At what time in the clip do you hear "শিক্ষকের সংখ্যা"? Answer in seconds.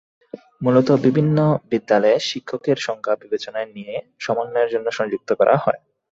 2.29-3.13